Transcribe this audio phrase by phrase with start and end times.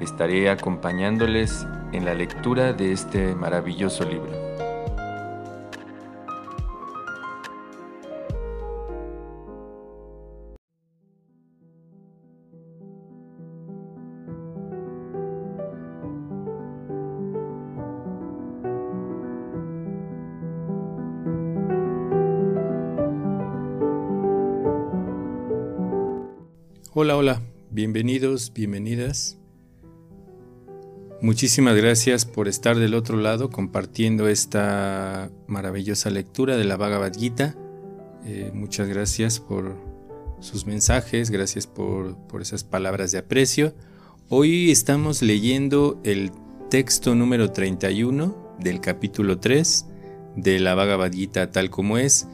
[0.00, 4.32] Estaré acompañándoles en la lectura de este maravilloso libro.
[26.94, 29.39] Hola, hola, bienvenidos, bienvenidas.
[31.22, 37.54] Muchísimas gracias por estar del otro lado compartiendo esta maravillosa lectura de la Bhagavad Gita.
[38.24, 39.76] Eh, muchas gracias por
[40.40, 43.74] sus mensajes, gracias por, por esas palabras de aprecio.
[44.30, 46.32] Hoy estamos leyendo el
[46.70, 49.86] texto número 31 del capítulo 3
[50.36, 52.28] de la Bhagavad Gita tal como es.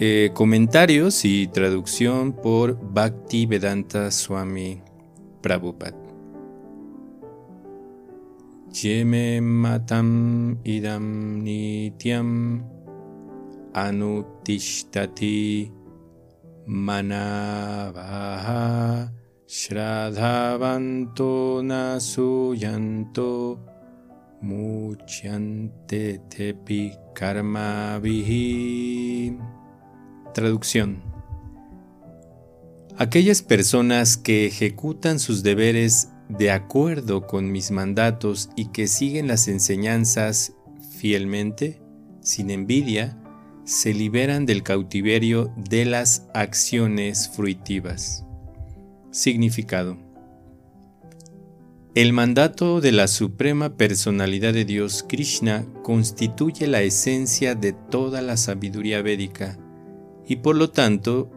[0.00, 4.80] Eh, comentarios y traducción por Bhakti Vedanta Swami
[5.40, 6.03] Prabhupada.
[8.74, 12.58] Yeme matam idam nityam
[13.72, 15.70] anutishtati
[16.66, 18.58] manavaha
[19.46, 23.60] shradhavanto nasuyanto
[24.42, 28.00] muchante tepi karma
[30.34, 31.00] Traducción.
[32.98, 39.48] Aquellas personas que ejecutan sus deberes de acuerdo con mis mandatos y que siguen las
[39.48, 40.54] enseñanzas
[40.96, 41.80] fielmente,
[42.20, 43.18] sin envidia,
[43.64, 48.24] se liberan del cautiverio de las acciones fruitivas.
[49.10, 49.96] Significado.
[51.94, 58.36] El mandato de la Suprema Personalidad de Dios Krishna constituye la esencia de toda la
[58.36, 59.56] sabiduría védica
[60.26, 61.30] y por lo tanto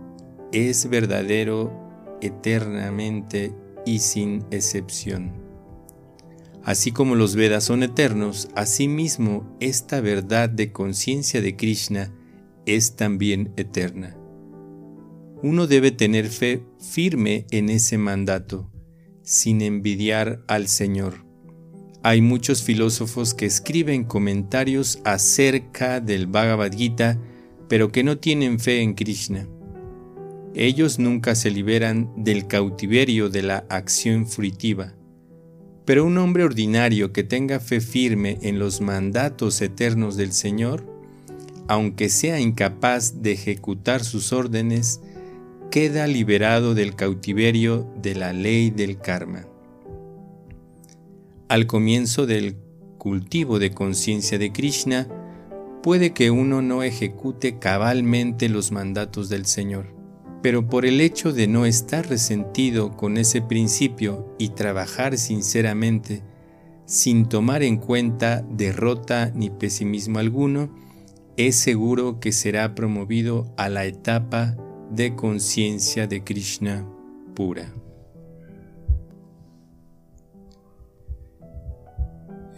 [0.51, 3.53] es verdadero eternamente
[3.87, 5.31] y sin excepción.
[6.63, 12.13] Así como los Vedas son eternos, asimismo esta verdad de conciencia de Krishna
[12.65, 14.17] es también eterna.
[15.41, 18.69] Uno debe tener fe firme en ese mandato,
[19.23, 21.25] sin envidiar al Señor.
[22.03, 27.17] Hay muchos filósofos que escriben comentarios acerca del Bhagavad Gita
[27.67, 29.47] pero que no tienen fe en Krishna.
[30.55, 34.93] Ellos nunca se liberan del cautiverio de la acción fruitiva.
[35.85, 40.83] Pero un hombre ordinario que tenga fe firme en los mandatos eternos del Señor,
[41.67, 45.01] aunque sea incapaz de ejecutar sus órdenes,
[45.71, 49.45] queda liberado del cautiverio de la ley del karma.
[51.49, 52.55] Al comienzo del
[52.97, 55.07] cultivo de conciencia de Krishna,
[55.81, 59.96] puede que uno no ejecute cabalmente los mandatos del Señor,
[60.41, 66.21] pero por el hecho de no estar resentido con ese principio y trabajar sinceramente,
[66.85, 70.69] sin tomar en cuenta derrota ni pesimismo alguno,
[71.37, 74.55] es seguro que será promovido a la etapa
[74.91, 76.87] de conciencia de Krishna
[77.35, 77.73] pura.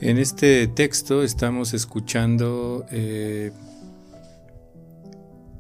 [0.02, 3.52] En este texto estamos escuchando eh,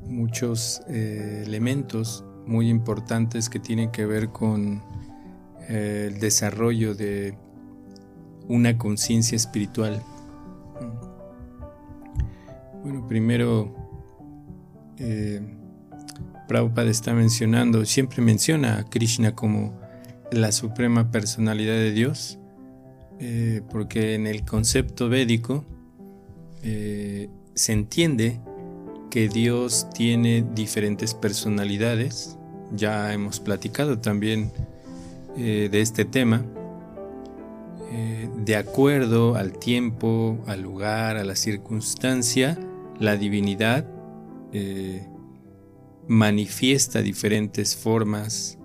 [0.09, 4.83] muchos eh, elementos muy importantes que tienen que ver con
[5.69, 7.37] eh, el desarrollo de
[8.47, 10.01] una conciencia espiritual.
[12.83, 13.75] Bueno, primero,
[16.47, 19.79] Prabhupada está mencionando, siempre menciona a Krishna como
[20.31, 22.39] la suprema personalidad de Dios
[23.21, 25.65] eh, porque en el concepto védico
[26.63, 28.39] eh, se entiende
[29.09, 32.37] que Dios tiene diferentes personalidades.
[32.71, 34.51] Ya hemos platicado también
[35.37, 36.45] eh, de este tema.
[38.45, 42.57] de acuerdo al tiempo, al lugar, a la circunstancia,
[42.99, 43.85] la divinidad
[46.07, 48.57] manifiesta diferentes formas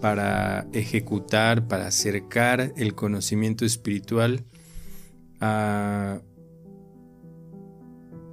[0.00, 4.44] para ejecutar, para acercar el conocimiento espiritual
[5.40, 6.20] a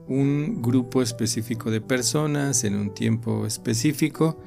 [0.07, 4.37] un grupo específico de personas en un tiempo específico.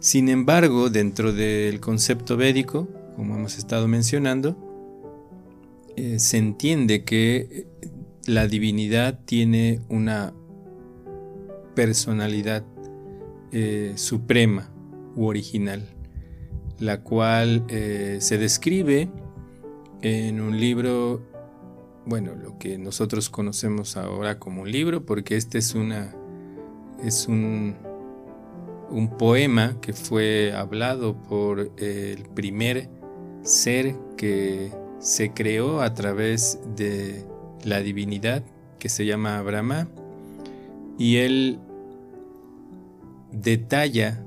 [0.00, 4.56] Sin embargo, dentro del concepto védico, como hemos estado mencionando,
[5.96, 7.66] eh, se entiende que
[8.26, 10.32] la divinidad tiene una
[11.74, 12.64] personalidad
[13.50, 14.70] eh, suprema
[15.16, 15.82] u original,
[16.78, 19.08] la cual eh, se describe
[20.02, 21.22] en un libro,
[22.08, 26.14] bueno, lo que nosotros conocemos ahora como un libro, porque este es una
[27.04, 27.76] es un,
[28.90, 32.88] un poema que fue hablado por el primer
[33.42, 37.26] ser que se creó a través de
[37.62, 38.42] la divinidad
[38.78, 39.88] que se llama Brahma
[40.98, 41.58] y él
[43.30, 44.24] detalla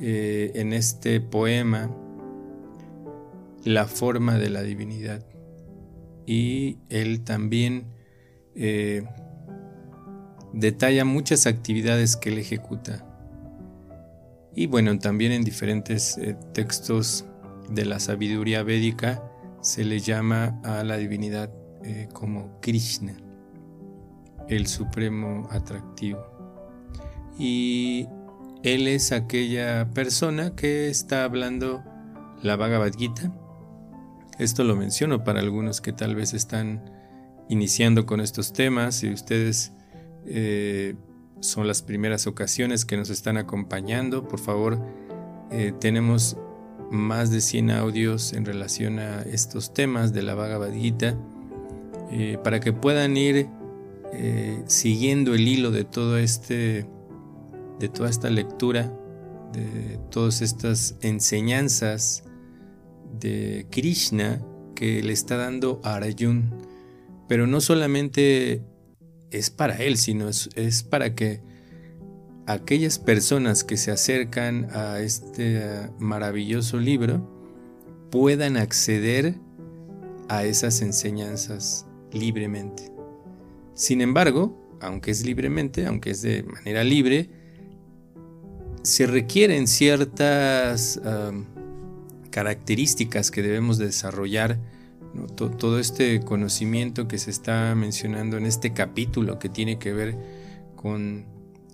[0.00, 1.90] eh, en este poema
[3.64, 5.33] la forma de la divinidad
[6.26, 7.86] y él también
[8.54, 9.04] eh,
[10.52, 13.06] detalla muchas actividades que él ejecuta
[14.54, 17.26] y bueno también en diferentes eh, textos
[17.68, 19.22] de la sabiduría védica
[19.60, 21.50] se le llama a la divinidad
[21.82, 23.16] eh, como Krishna,
[24.48, 26.22] el supremo atractivo.
[27.38, 28.06] Y
[28.62, 31.82] él es aquella persona que está hablando
[32.42, 33.32] la Bhagavad Gita.
[34.38, 36.82] Esto lo menciono para algunos que tal vez están
[37.48, 39.72] iniciando con estos temas y ustedes
[40.26, 40.96] eh,
[41.40, 44.26] son las primeras ocasiones que nos están acompañando.
[44.26, 44.80] Por favor,
[45.52, 46.36] eh, tenemos
[46.90, 51.16] más de 100 audios en relación a estos temas de la Bhagavad Gita
[52.10, 53.48] eh, para que puedan ir
[54.66, 56.86] siguiendo el hilo de todo este
[57.80, 58.96] de toda esta lectura
[59.52, 62.22] de todas estas enseñanzas
[63.18, 64.40] de Krishna
[64.74, 66.50] que le está dando a Arjun
[67.28, 68.62] pero no solamente
[69.30, 71.40] es para él sino es para que
[72.46, 77.30] aquellas personas que se acercan a este maravilloso libro
[78.10, 79.34] puedan acceder
[80.28, 82.90] a esas enseñanzas libremente.
[83.74, 87.30] Sin embargo, aunque es libremente, aunque es de manera libre,
[88.82, 91.00] se requieren ciertas
[92.34, 94.58] características que debemos desarrollar.
[95.36, 100.16] Todo este conocimiento que se está mencionando en este capítulo que tiene que ver
[100.74, 101.26] con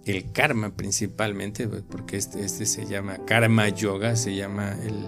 [0.05, 5.07] el karma principalmente, porque este, este, se llama Karma Yoga, se llama el,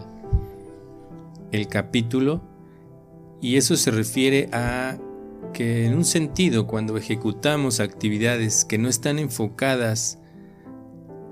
[1.50, 2.40] el capítulo,
[3.43, 4.96] y eso se refiere a
[5.52, 10.19] que en un sentido cuando ejecutamos actividades que no están enfocadas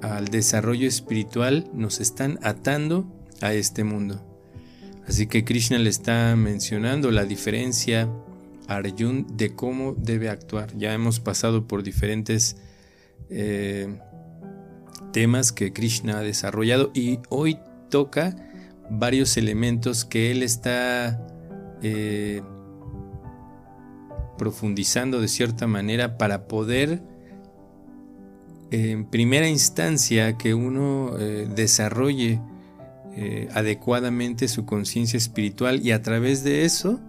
[0.02, 4.20] al desarrollo espiritual, nos están atando a este mundo.
[5.06, 8.08] Así que Krishna le está mencionando la diferencia
[8.68, 10.76] a Arjun de cómo debe actuar.
[10.76, 12.56] Ya hemos pasado por diferentes
[13.28, 13.98] eh,
[15.12, 17.58] temas que Krishna ha desarrollado y hoy
[17.88, 18.36] toca
[18.88, 21.26] varios elementos que él está
[21.82, 22.42] eh,
[24.38, 27.02] profundizando de cierta manera para poder
[28.70, 32.40] en primera instancia que uno eh, desarrolle
[33.52, 37.00] adecuadamente su conciencia espiritual y a través de eso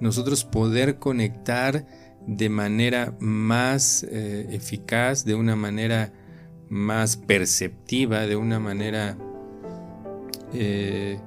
[0.00, 1.86] nosotros poder conectar
[2.26, 6.12] de manera más eh, eficaz, de una manera
[6.68, 9.16] más perceptiva, de una manera
[10.52, 11.18] eh,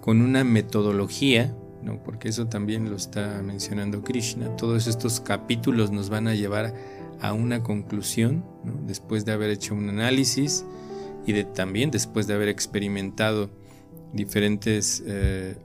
[0.00, 2.02] con una metodología, ¿no?
[2.02, 4.56] porque eso también lo está mencionando Krishna.
[4.56, 6.74] Todos estos capítulos nos van a llevar
[7.20, 8.44] a una conclusión,
[8.86, 10.64] después de haber hecho un análisis
[11.26, 13.50] y de, también después de haber experimentado
[14.12, 15.56] diferentes eh,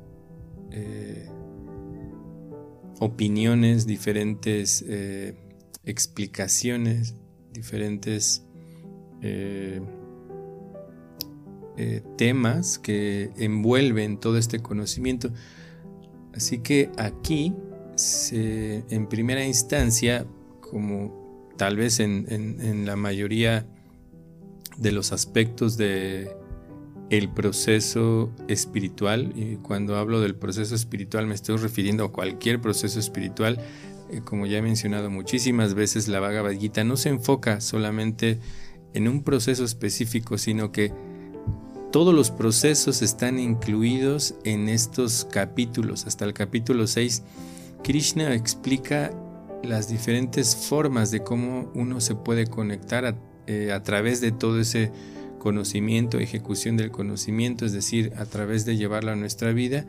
[3.04, 5.36] opiniones, diferentes eh,
[5.84, 7.16] explicaciones,
[7.52, 8.44] diferentes
[9.22, 9.82] eh,
[11.78, 15.32] eh, temas que envuelven todo este conocimiento.
[16.34, 17.54] Así que aquí,
[18.28, 20.26] en primera instancia,
[20.62, 23.66] como tal vez en la mayoría
[24.78, 26.32] de los aspectos de,
[27.18, 29.34] el proceso espiritual.
[29.36, 33.60] Y cuando hablo del proceso espiritual me estoy refiriendo a cualquier proceso espiritual.
[34.10, 38.40] Eh, como ya he mencionado muchísimas veces, la Bhagavad Gita no se enfoca solamente
[38.94, 40.92] en un proceso específico, sino que
[41.94, 46.08] todos los procesos están incluidos en estos capítulos.
[46.08, 47.22] Hasta el capítulo 6,
[47.84, 49.12] Krishna explica
[49.64, 54.60] las diferentes formas de cómo uno se puede conectar a, eh, a través de todo
[54.60, 54.92] ese
[55.38, 59.86] conocimiento, ejecución del conocimiento, es decir, a través de llevarlo a nuestra vida,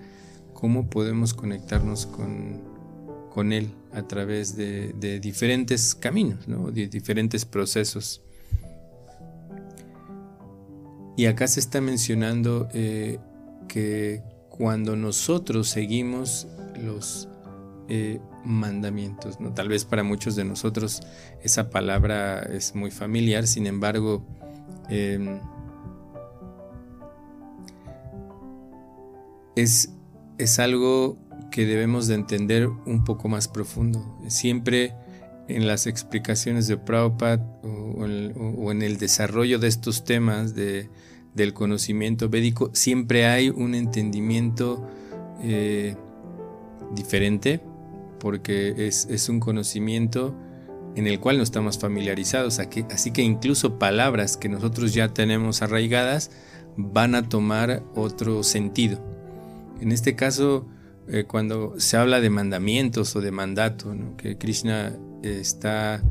[0.52, 2.60] cómo podemos conectarnos con,
[3.30, 8.20] con Él a través de, diferentes caminos, de diferentes procesos.
[11.16, 13.18] Y acá se está mencionando eh,
[13.68, 16.48] que cuando nosotros seguimos
[16.82, 17.28] los
[17.88, 19.52] eh, mandamientos, ¿no?
[19.52, 21.00] tal vez para muchos de nosotros
[21.42, 24.24] esa palabra es muy familiar, sin embargo,
[24.88, 25.40] em,
[29.56, 29.90] es,
[30.38, 31.16] es algo
[31.50, 34.18] que debemos de entender un poco más profundo.
[34.28, 34.94] Siempre
[35.48, 40.88] en las explicaciones de Prabhupada o, en el desarrollo de estos temas de,
[41.34, 44.86] del conocimiento védico, siempre hay un entendimiento
[45.42, 45.96] eh,
[46.94, 47.60] diferente,
[48.18, 50.34] porque es, un conocimiento
[50.96, 56.30] en el cual no estamos familiarizados, así que incluso palabras que nosotros ya tenemos arraigadas
[56.76, 59.02] van a tomar otro sentido.
[59.80, 60.66] En este caso,
[61.08, 66.02] eh, cuando se habla de mandamientos o de mandato, que Krishna está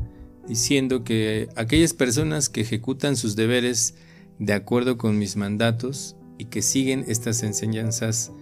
[0.46, 3.94] diciendo que aquellas personas que ejecutan sus deberes
[4.38, 8.32] de acuerdo con mis mandatos y que siguen estas enseñanzas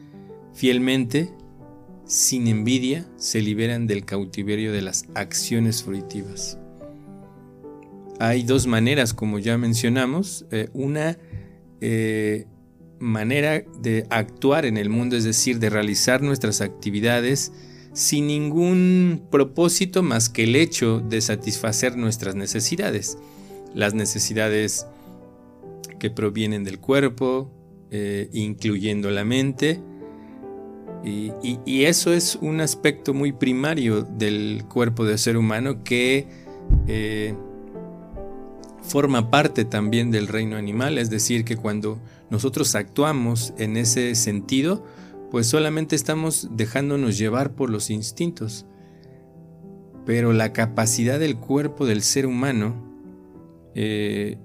[0.55, 1.33] fielmente,
[2.05, 6.59] sin envidia, se liberan del cautiverio de las acciones fruitivas.
[8.19, 10.47] Hay dos maneras, como ya mencionamos.
[10.51, 11.19] Eh, una
[11.81, 12.47] eh,
[12.99, 17.53] manera de actuar en el mundo, es decir, de realizar nuestras actividades
[17.93, 23.19] sin ningún propósito más que el hecho de satisfacer nuestras necesidades.
[23.75, 24.87] Las necesidades
[25.99, 27.51] que provienen del cuerpo,
[27.91, 29.81] eh, incluyendo la mente.
[31.05, 36.27] Y, eso es un aspecto muy primario del cuerpo del ser humano que
[36.87, 37.35] eh,
[38.83, 41.99] forma parte también del reino animal, es decir, que cuando
[42.31, 44.85] nosotros actuamos en ese sentido,
[45.33, 48.67] pues solamente estamos dejándonos llevar por los instintos.
[50.05, 52.75] Pero la capacidad del cuerpo del ser humano
[53.75, 54.37] eh,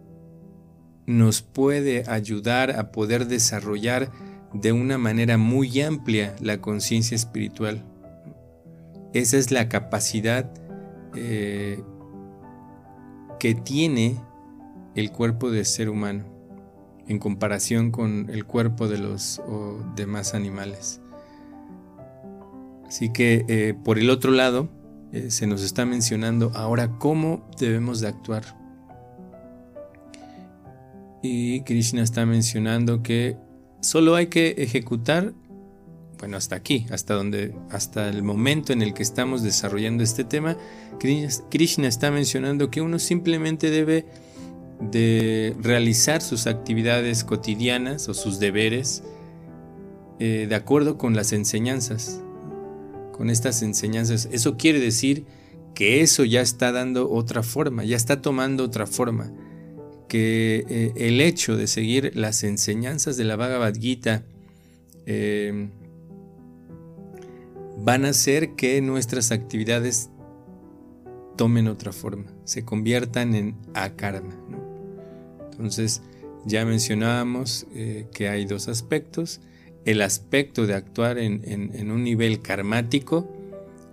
[1.05, 4.11] nos puede ayudar a poder desarrollar
[4.53, 7.83] de una manera muy amplia la conciencia espiritual.
[9.13, 10.49] Esa es la capacidad
[11.17, 11.83] eh,
[13.41, 14.21] que tiene
[14.95, 16.36] el cuerpo del ser humano
[17.07, 19.41] en comparación con el cuerpo de los
[19.95, 21.01] demás animales.
[22.87, 24.69] Así que eh, por el otro lado,
[25.11, 28.43] eh, se nos está mencionando ahora cómo debemos de actuar.
[31.21, 33.37] Y Krishna está mencionando que
[33.81, 35.33] solo hay que ejecutar,
[36.19, 40.57] bueno, hasta aquí, hasta donde, hasta el momento en el que estamos desarrollando este tema,
[41.49, 44.05] Krishna está mencionando que uno simplemente debe
[44.79, 49.03] de realizar sus actividades cotidianas o sus deberes
[50.19, 52.21] eh, de acuerdo con las enseñanzas,
[53.11, 54.27] con estas enseñanzas.
[54.31, 55.25] Eso quiere decir
[55.75, 59.31] que eso ya está dando otra forma, ya está tomando otra forma,
[60.07, 64.23] que eh, el hecho de seguir las enseñanzas de la Bhagavad Gita
[65.05, 65.69] eh,
[67.77, 70.09] van a hacer que nuestras actividades
[71.35, 74.35] tomen otra forma, se conviertan en akarma.
[75.57, 76.01] Entonces,
[76.45, 79.41] ya mencionábamos eh, que hay dos aspectos.
[79.85, 83.27] El aspecto de actuar en, un nivel karmático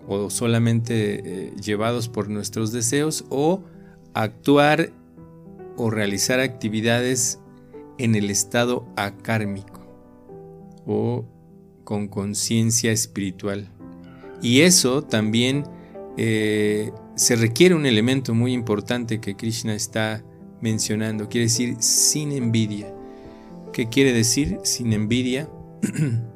[0.06, 3.62] o solamente eh, llevados por nuestros deseos o
[4.12, 4.90] actuar
[5.76, 7.40] o realizar actividades
[7.99, 9.80] en el estado acármico
[10.87, 11.25] o
[11.85, 13.68] con conciencia espiritual.
[14.42, 15.64] Y eso también
[16.16, 20.23] eh, se requiere un elemento muy importante que Krishna está
[20.64, 21.28] mencionando.
[21.28, 22.92] Quiere decir sin envidia.
[23.73, 25.49] ¿Qué quiere decir sin envidia?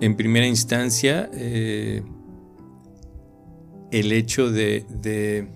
[0.00, 2.02] en primera instancia, eh,
[3.92, 5.46] el hecho de,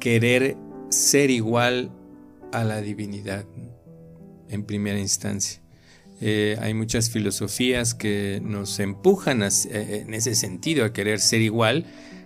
[0.00, 0.56] querer
[0.88, 1.92] ser igual
[2.52, 3.44] a la divinidad,
[4.48, 5.60] en primera instancia.
[6.20, 11.84] Eh, hay muchas filosofías que nos empujan eh, en ese sentido a querer ser igual,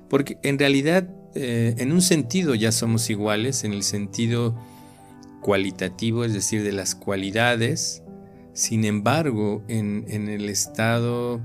[0.09, 4.57] porque en realidad eh, en un sentido ya somos iguales, en el sentido
[5.43, 8.02] cualitativo, es decir, de las cualidades.
[8.55, 11.43] Sin embargo, en, el estado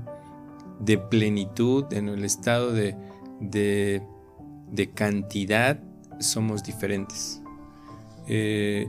[0.80, 4.02] de plenitud, en el estado de,
[4.94, 5.78] cantidad,
[6.20, 7.42] somos diferentes.
[8.28, 8.88] Eh,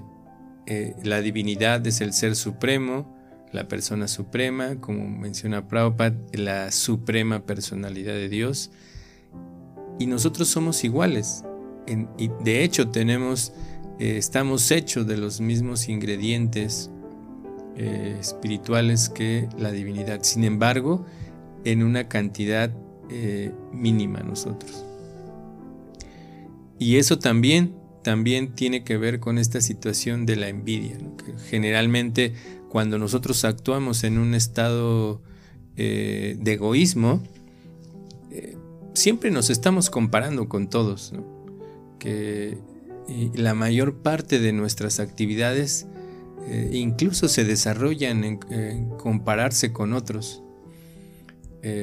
[0.66, 3.14] eh, la divinidad es el ser supremo,
[3.52, 8.72] la persona suprema, como menciona Prabhupada, la suprema personalidad de Dios
[10.00, 11.44] y nosotros somos iguales.
[12.18, 13.54] y de hecho tenemos,
[14.00, 16.90] eh, estamos hechos de los mismos ingredientes
[17.76, 20.24] eh, espirituales que la divinidad.
[20.24, 21.06] Sin embargo,
[21.66, 22.72] en una cantidad
[23.10, 24.86] eh, mínima nosotros.
[26.80, 30.98] Y eso también también tiene que ver con esta situación de la envidia.
[31.50, 32.34] generalmente
[32.68, 35.22] cuando nosotros actuamos en un estado
[35.76, 37.24] de egoísmo,
[39.04, 41.14] siempre nos estamos comparando con todos.
[42.00, 42.58] Que
[43.36, 45.88] la mayor parte de nuestras actividades
[46.48, 50.42] eh, incluso se desarrollan en, compararse con otros.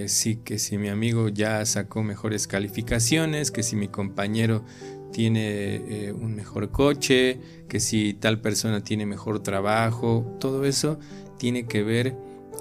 [0.06, 4.64] sí, que si mi amigo ya sacó mejores calificaciones, que si mi compañero
[5.12, 10.98] tiene eh, un mejor coche, que si tal persona tiene mejor trabajo, todo eso
[11.38, 12.16] tiene que ver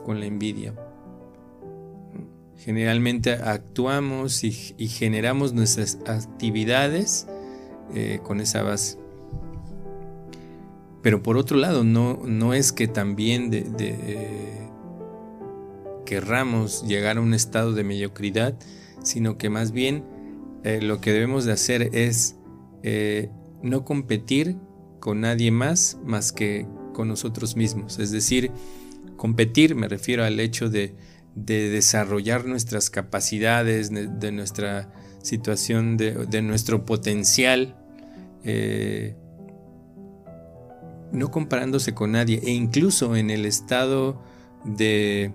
[0.06, 0.74] con la envidia.
[2.60, 7.26] Generalmente actuamos y, generamos nuestras actividades
[7.96, 8.98] eh, con esa base.
[11.02, 14.68] Pero por otro lado, no, no es que también de,
[16.06, 18.58] querramos llegar a un estado de mediocridad,
[19.04, 20.04] sino que más bien
[20.66, 22.36] eh, lo que debemos de hacer es
[22.84, 23.30] eh,
[23.64, 24.58] no competir
[25.00, 28.00] con nadie más más que con nosotros mismos.
[28.00, 28.52] Es decir,
[29.16, 30.96] competir me refiero al hecho de,
[31.46, 34.92] desarrollar nuestras capacidades, de, nuestra
[35.22, 37.76] situación, de, nuestro potencial,
[38.44, 39.16] eh,
[41.12, 44.22] no comparándose con nadie e incluso en el estado
[44.64, 45.34] de,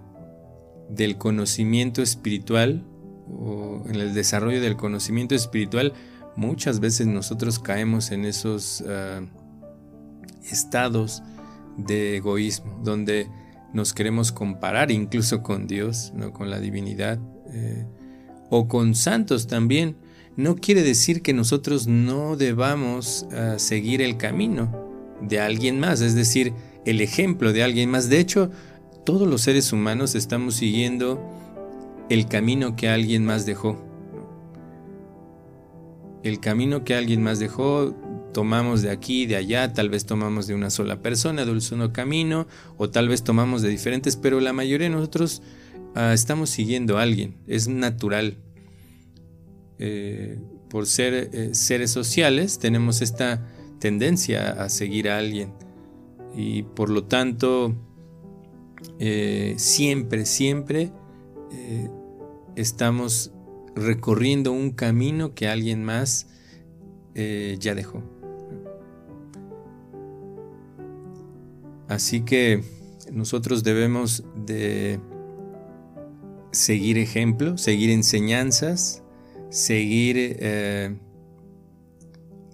[0.89, 2.85] del conocimiento espiritual
[3.29, 5.95] o en el desarrollo del conocimiento espiritual,
[6.37, 9.21] Muchas veces nosotros caemos en esos ah,
[10.51, 11.23] estados
[11.77, 13.29] de egoísmo, donde
[13.75, 16.33] nos queremos comparar incluso con Dios, ¿no?
[16.33, 17.19] con la divinidad,
[17.53, 17.87] eh,
[18.49, 19.97] o con santos también.
[20.37, 24.73] No quiere decir que nosotros no debamos ah, seguir el camino
[25.21, 26.55] de alguien más, es decir,
[26.87, 28.09] el ejemplo de alguien más.
[28.09, 28.51] De hecho,
[29.05, 31.23] todos los seres humanos estamos siguiendo
[32.09, 33.79] el camino que alguien más dejó
[36.25, 37.95] el camino que alguien más dejó,
[38.35, 41.93] tomamos de aquí, de allá, tal vez tomamos de una sola persona, de un solo
[41.93, 45.41] camino, o tal vez tomamos de diferentes, pero la mayoría de nosotros
[45.95, 48.37] ah, estamos siguiendo a alguien, es natural.
[49.79, 53.47] Eh, por ser eh, seres sociales, tenemos esta
[53.79, 55.53] tendencia a seguir a alguien.
[56.37, 57.73] Y por lo tanto,
[58.99, 60.91] eh, siempre, siempre
[62.57, 63.33] estamos
[63.77, 66.27] recorriendo un camino que alguien más
[67.15, 68.14] ya dejó.
[71.89, 72.63] Así que
[73.13, 75.01] nosotros debemos de
[76.53, 79.03] seguir ejemplo, seguir enseñanzas,
[79.51, 80.97] seguir eh,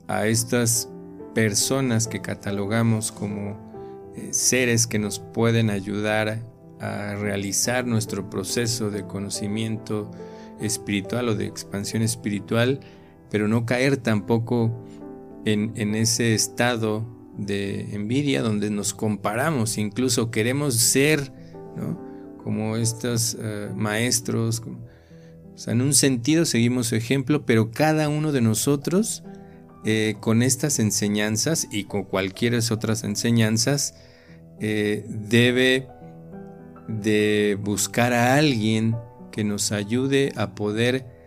[0.08, 0.88] a estas
[1.34, 6.42] personas que catalogamos como eh, seres que nos pueden ayudar
[6.80, 10.10] a realizar nuestro proceso de conocimiento
[10.60, 12.80] espiritual o de expansión espiritual,
[13.30, 14.70] pero no caer tampoco
[15.44, 17.04] en, ese estado
[17.36, 21.32] de envidia donde nos comparamos, incluso queremos ser
[22.42, 24.62] como estos eh, maestros.
[25.54, 29.22] o sea, en un sentido seguimos su ejemplo, pero cada uno de nosotros
[29.84, 33.94] eh, con estas enseñanzas y con cualquiera otras enseñanzas
[34.60, 35.88] eh, debe
[36.86, 38.96] de buscar a alguien
[39.32, 41.19] que nos ayude a poder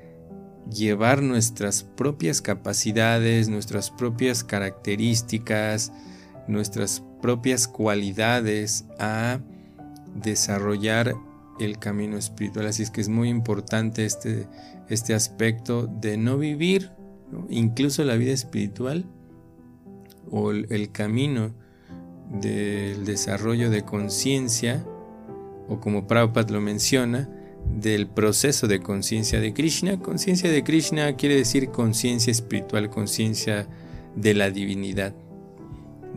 [0.72, 5.92] llevar nuestras propias capacidades, nuestras propias características,
[6.48, 9.40] nuestras propias cualidades a
[10.16, 11.16] desarrollar
[11.60, 12.68] el camino espiritual.
[12.68, 14.48] Así es que es muy importante este,
[14.90, 16.92] este aspecto de no vivir
[17.50, 19.06] incluso la vida espiritual
[20.30, 21.54] o el camino
[22.42, 24.84] del desarrollo de conciencia,
[25.68, 27.30] o como Prabhupada lo menciona,
[27.80, 30.00] del proceso de conciencia de Krishna.
[30.00, 33.68] Conciencia de Krishna quiere decir conciencia espiritual, conciencia
[34.16, 35.16] de la divinidad.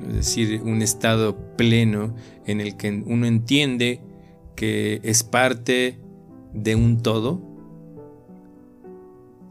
[0.08, 2.14] Es decir, un estado pleno
[2.44, 4.00] en el que uno entiende
[4.54, 5.98] que es parte
[6.52, 7.40] de un todo,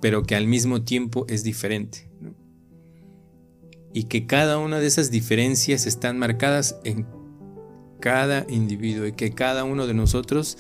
[0.02, 2.10] pero que al mismo tiempo es diferente.
[3.94, 7.08] Y que cada una de esas diferencias están marcadas en
[8.00, 10.58] cada individuo y que cada uno de nosotros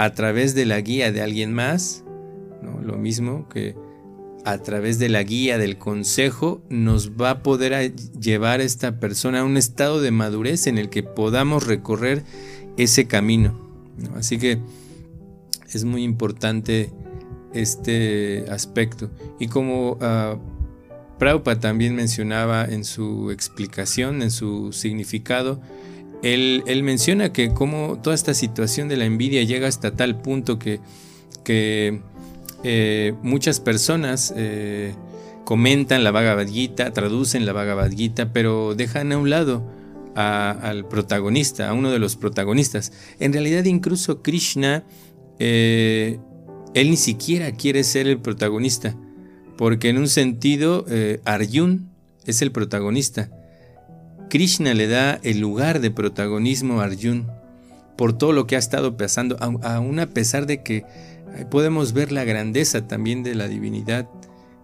[0.00, 2.04] a través de la guía de alguien más,
[2.82, 3.76] lo mismo que
[4.46, 9.40] a través de la guía del consejo nos va a poder llevar a esta persona
[9.40, 12.24] a un estado de madurez en el que podamos recorrer
[12.78, 13.60] ese camino.
[14.14, 14.58] Así que
[15.70, 16.90] es muy importante
[17.52, 19.10] este aspecto.
[19.38, 20.38] Y como uh,
[21.18, 25.60] Prabhupada también mencionaba en su explicación, en su significado,
[26.22, 30.80] él, menciona que como toda esta situación de la envidia llega hasta tal punto que,
[32.62, 34.94] eh, muchas personas eh,
[35.44, 39.64] comentan la Bhagavad Gita, traducen la Bhagavad Gita, pero dejan a un lado
[40.14, 42.92] al protagonista, a uno de los protagonistas.
[43.20, 44.84] En realidad incluso Krishna,
[45.38, 46.18] eh,
[46.74, 48.94] él ni siquiera quiere ser el protagonista,
[49.56, 50.84] porque en un sentido
[51.24, 51.88] Arjun
[52.26, 53.30] es el protagonista.
[54.30, 57.26] Krishna le da el lugar de protagonismo a Arjun
[57.96, 60.86] por todo lo que ha estado pasando, aún a pesar de que
[61.50, 64.08] podemos ver la grandeza también de la divinidad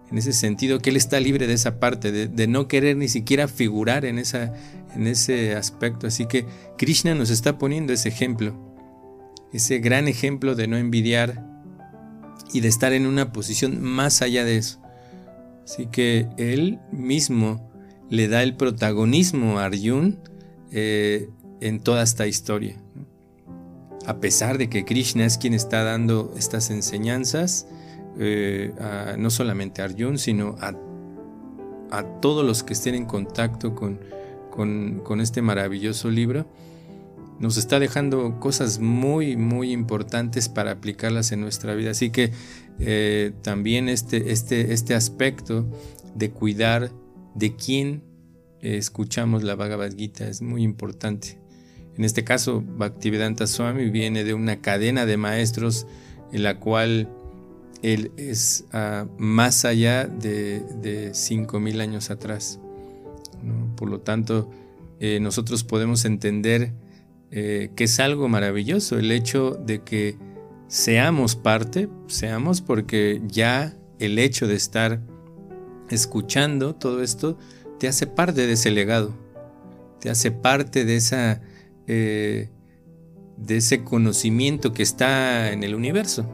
[0.09, 3.47] en ese sentido, que Él está libre de esa parte, de, no querer ni siquiera
[3.47, 6.07] figurar en, en ese aspecto.
[6.07, 6.45] Así que
[6.77, 8.55] Krishna nos está poniendo ese ejemplo,
[9.51, 11.45] ese gran ejemplo de no envidiar
[12.53, 14.79] y de estar en una posición más allá de eso.
[15.65, 17.69] Así que Él mismo
[18.09, 20.19] le da el protagonismo a Arjun
[20.71, 21.29] eh,
[21.61, 22.77] en toda esta historia.
[24.05, 27.67] A pesar de que Krishna es quien está dando estas enseñanzas,
[28.19, 28.73] eh,
[29.17, 30.73] no solamente a Arjun, sino a,
[32.21, 33.99] todos los que estén en contacto con,
[34.51, 36.45] con, este maravilloso libro,
[37.39, 41.91] nos está dejando cosas muy, muy importantes para aplicarlas en nuestra vida.
[41.91, 42.31] Así que
[42.79, 45.65] eh, también este, este, este aspecto
[46.15, 46.91] de cuidar
[47.37, 48.03] de quién
[48.61, 51.39] escuchamos la Bhagavad Gita es muy importante.
[51.97, 55.87] En este caso, Bhaktivedanta Swami viene de una cadena de maestros
[56.31, 57.09] en la cual
[57.81, 62.59] él es ah, más allá de, de 5.000 años atrás.
[63.75, 64.49] Por lo tanto,
[64.99, 66.73] eh, nosotros podemos entender
[67.31, 70.17] eh, que es algo maravilloso el hecho de que
[70.67, 75.01] seamos parte, seamos porque ya el hecho de estar
[75.89, 77.37] escuchando todo esto
[77.79, 79.13] te hace parte de ese legado,
[79.99, 81.41] te hace parte de esa...
[81.87, 82.49] Eh,
[83.37, 86.27] de ese conocimiento que está en el universo,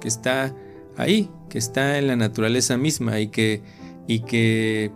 [0.00, 0.54] que está
[0.96, 3.62] ahí, que está en la naturaleza misma y que,
[4.06, 4.90] y que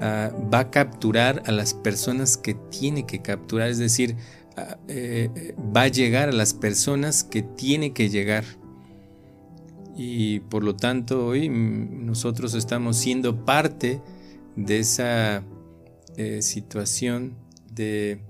[0.00, 4.16] ah, va a capturar a las personas que tiene que capturar, es decir,
[4.56, 8.44] ah, eh, va a llegar a las personas que tiene que llegar.
[9.96, 14.02] Y por lo tanto hoy nosotros estamos siendo parte
[14.54, 15.42] de esa
[16.16, 17.34] eh, situación
[17.72, 18.20] de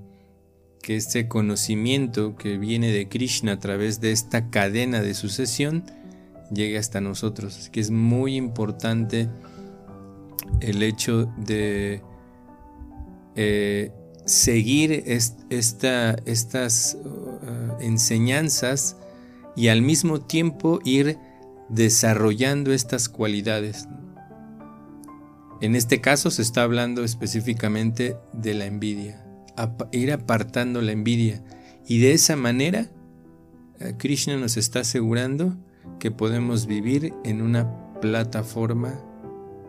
[0.82, 5.84] que este conocimiento que viene de Krishna a través de esta cadena de sucesión
[6.52, 7.56] llegue hasta nosotros.
[7.58, 9.28] Así que es muy importante
[10.60, 12.02] el hecho de
[13.34, 13.90] eh,
[14.24, 15.04] seguir
[15.50, 18.96] estas uh, enseñanzas
[19.54, 21.18] y al mismo tiempo ir
[21.68, 23.88] desarrollando estas cualidades.
[25.60, 29.24] En este caso se está hablando específicamente de la envidia,
[29.92, 31.42] ir apartando la envidia.
[31.86, 32.90] Y de esa manera,
[33.80, 35.56] eh, Krishna nos está asegurando
[35.98, 39.00] que podemos vivir en una plataforma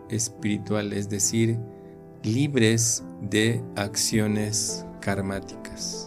[0.09, 1.57] espiritual, es decir,
[2.23, 6.06] libres de acciones karmáticas.